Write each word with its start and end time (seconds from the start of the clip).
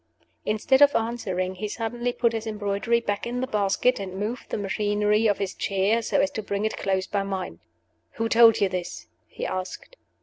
Instead 0.47 0.81
of 0.81 0.95
answering, 0.95 1.53
he 1.53 1.67
suddenly 1.67 2.11
put 2.11 2.33
his 2.33 2.47
embroidery 2.47 2.99
back 2.99 3.27
in 3.27 3.39
the 3.39 3.45
basket, 3.45 3.99
and 3.99 4.15
moved 4.17 4.49
the 4.49 4.57
machinery 4.57 5.27
of 5.27 5.37
his 5.37 5.53
chair, 5.53 6.01
so 6.01 6.19
as 6.19 6.31
to 6.31 6.41
bring 6.41 6.65
it 6.65 6.75
close 6.75 7.05
by 7.05 7.21
mine. 7.21 7.59
"Who 8.13 8.27
told 8.27 8.59
you 8.61 8.67
this?" 8.67 9.05
he 9.27 9.45
asked. 9.45 9.97